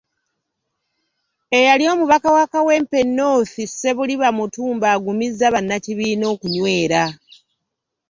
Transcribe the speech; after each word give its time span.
Eyali 1.57 1.85
omubaka 1.93 2.29
wa 2.35 2.45
Kawempe 2.53 2.99
North 3.17 3.55
Ssebuliba 3.69 4.29
Mutumba 4.37 4.87
agumizza 4.95 5.47
bannakibiina 5.53 6.25
okunywera. 6.33 7.03